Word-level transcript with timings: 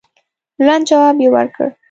لنډ 0.65 0.83
جواب 0.89 1.15
یې 1.23 1.27
ورکړ. 1.35 1.67